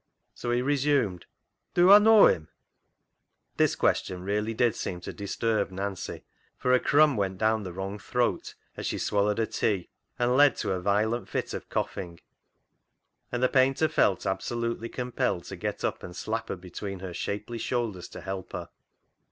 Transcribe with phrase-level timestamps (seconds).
[0.33, 1.25] So he re sumed
[1.75, 2.47] —"Do Aw knaw him?"
[3.57, 6.23] This question really did seem to disturb Nancy,
[6.57, 10.55] for a crumb went down the wrong throat as she swallowed her tea and led
[10.55, 12.19] to a violent fit of coughing,
[13.31, 17.59] and the painter felt absolutely compelled to get up and slap her between her shapely
[17.59, 18.69] shoulders to help her.